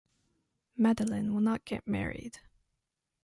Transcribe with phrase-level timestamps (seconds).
[0.75, 2.39] Madeleine will not get married.